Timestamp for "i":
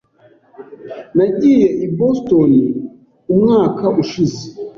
1.85-1.87